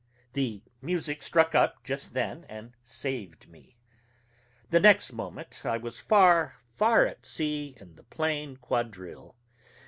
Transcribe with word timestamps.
The 0.33 0.63
music 0.81 1.21
struck 1.21 1.53
up 1.53 1.83
just 1.83 2.15
then 2.15 2.43
and 2.49 2.73
saved 2.83 3.47
me. 3.47 3.77
The 4.71 4.79
next 4.79 5.13
moment 5.13 5.61
I 5.63 5.77
was 5.77 5.99
far, 5.99 6.55
far 6.73 7.05
at 7.05 7.23
sea 7.23 7.75
in 7.79 7.97
the 7.97 8.03
plain 8.03 8.57
quadrille. 8.57 9.35